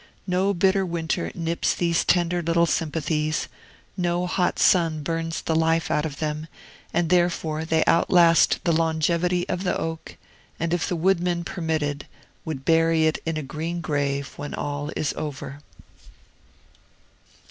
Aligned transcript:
No 0.25 0.51
bitter 0.55 0.83
winter 0.83 1.31
nips 1.35 1.75
these 1.75 2.03
tender 2.03 2.41
little 2.41 2.65
sympathies, 2.65 3.47
no 3.95 4.25
hot 4.25 4.57
sun 4.57 5.03
burns 5.03 5.43
the 5.43 5.55
life 5.55 5.91
out 5.91 6.07
of 6.07 6.17
them; 6.17 6.47
and 6.91 7.09
therefore 7.11 7.65
they 7.65 7.83
outlast 7.85 8.61
the 8.63 8.71
longevity 8.73 9.47
of 9.47 9.63
the 9.63 9.77
oak, 9.77 10.17
and, 10.59 10.73
if 10.73 10.89
the 10.89 10.95
woodman 10.95 11.43
permitted, 11.43 12.07
would 12.45 12.65
bury 12.65 13.05
it 13.05 13.19
in 13.27 13.37
a 13.37 13.43
green 13.43 13.79
grave, 13.79 14.33
when 14.37 14.55
all 14.55 14.89
is 14.95 15.13
over. 15.15 15.59